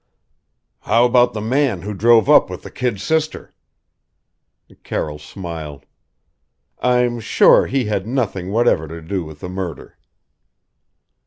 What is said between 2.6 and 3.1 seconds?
the kid